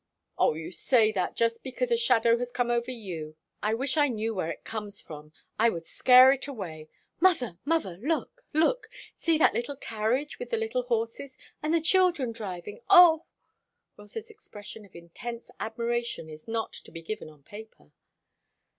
[0.39, 3.35] "O you say that just because a shadow has come over you.
[3.61, 6.89] I wish I knew where it comes from; I would scare it away.
[7.19, 8.89] Mother, mother, look, look!
[9.15, 12.81] see that little carriage with the little horses, and the children driving!
[12.89, 13.25] Oh!"
[13.95, 17.91] Rotha's expression of intense admiration is not to be given on paper.